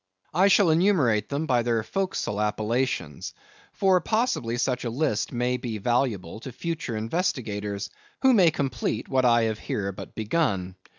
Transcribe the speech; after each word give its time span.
I 0.33 0.47
shall 0.47 0.71
enumerate 0.71 1.29
them 1.29 1.45
by 1.45 1.61
their 1.61 1.83
fore 1.83 2.07
castle 2.07 2.41
appellations; 2.41 3.35
for 3.71 4.01
possibly 4.01 4.57
such 4.57 4.83
a 4.83 4.89
list 4.89 5.31
may 5.31 5.57
be 5.57 5.77
valuable 5.77 6.39
to 6.39 6.51
future 6.51 6.97
investigators, 6.97 7.91
who 8.23 8.33
may 8.33 8.49
complete 8.49 9.07
what 9.09 9.25
I 9.25 9.43
have 9.43 9.59
here 9.59 9.91
but 9.91 10.15
begun. 10.15 10.75